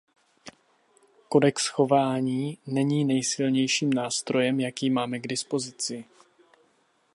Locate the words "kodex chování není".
1.29-3.05